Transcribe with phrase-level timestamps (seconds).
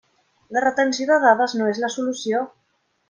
[0.55, 2.43] La retenció de dades no és la solució!